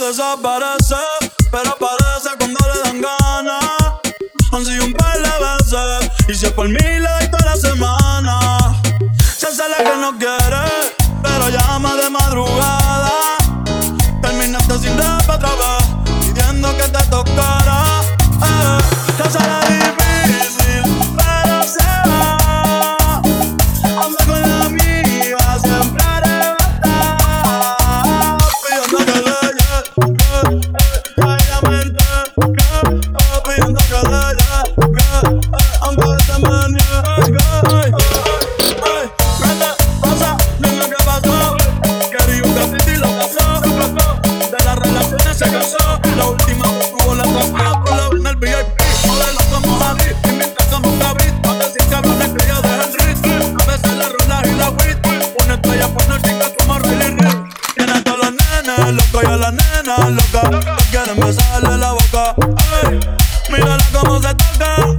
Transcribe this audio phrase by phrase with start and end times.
[0.00, 0.96] Desaparece,
[1.50, 3.64] pero aparece cuando le dan ganas.
[4.52, 7.56] Han sido un par de veces, y si es por mí le doy toda la
[7.56, 8.82] semana.
[9.38, 10.64] Se hace la que no quiere,
[11.22, 12.91] pero llama de madrugada.
[61.14, 62.34] me sale la boca.
[62.84, 63.00] Ey,
[63.50, 64.96] mírala cómo se toca.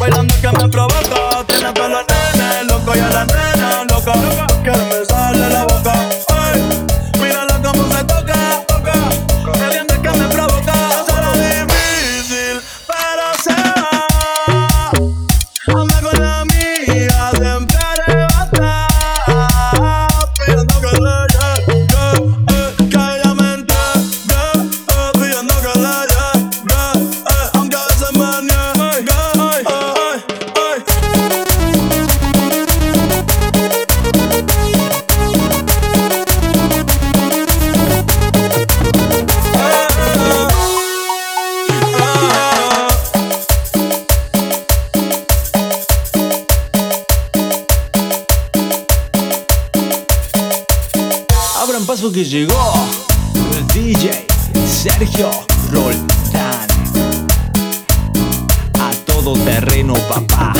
[0.00, 1.44] Bailando que me provoca.
[1.46, 4.51] Tiene pelo nene, loco y a la nena, loca.
[51.72, 52.74] abran paso que llegó
[53.56, 54.26] el DJ
[54.66, 55.30] Sergio
[55.70, 56.68] Roldán.
[58.78, 60.52] A todo terreno, papá.